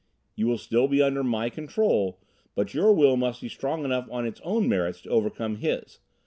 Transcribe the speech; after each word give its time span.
You 0.35 0.47
will 0.47 0.57
still 0.57 0.87
be 0.87 0.99
under 0.99 1.23
my 1.23 1.51
control, 1.51 2.17
but 2.55 2.73
your 2.73 2.91
will 2.91 3.17
must 3.17 3.39
be 3.39 3.49
strong 3.49 3.85
enough 3.85 4.07
on 4.09 4.25
its 4.25 4.41
own 4.43 4.67
merits 4.67 4.99
to 5.03 5.09
overcome 5.11 5.57
his. 5.57 5.99